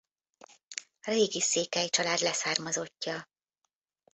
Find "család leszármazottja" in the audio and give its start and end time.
1.89-3.25